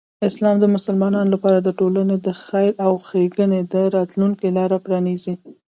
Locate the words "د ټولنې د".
1.61-2.27